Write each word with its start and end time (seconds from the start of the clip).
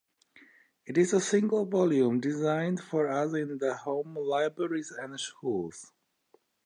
It 0.87 0.97
is 0.97 1.13
a 1.13 1.21
single 1.21 1.67
volume 1.67 2.19
designed 2.19 2.79
for 2.81 3.05
use 3.05 3.35
in 3.35 3.59
the 3.59 3.75
home, 3.75 4.15
libraries 4.15 4.89
and 4.89 5.19
schools. 5.19 5.93